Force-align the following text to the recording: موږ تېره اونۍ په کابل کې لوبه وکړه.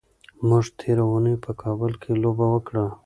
موږ 0.47 0.65
تېره 0.79 1.03
اونۍ 1.11 1.35
په 1.43 1.51
کابل 1.61 1.91
کې 2.01 2.11
لوبه 2.23 2.45
وکړه. 2.49 2.85